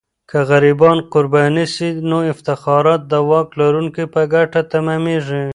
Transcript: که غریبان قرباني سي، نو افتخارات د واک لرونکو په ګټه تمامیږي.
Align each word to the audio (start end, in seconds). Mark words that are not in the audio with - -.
که 0.29 0.37
غریبان 0.49 0.97
قرباني 1.13 1.65
سي، 1.75 1.87
نو 2.09 2.17
افتخارات 2.33 3.01
د 3.11 3.13
واک 3.29 3.47
لرونکو 3.59 4.03
په 4.13 4.21
ګټه 4.33 4.61
تمامیږي. 4.73 5.45